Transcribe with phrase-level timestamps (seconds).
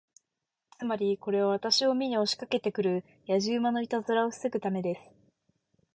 [0.79, 5.13] つまり、これは私を見に押しかけて来るやじ馬のいたずらを防ぐためです。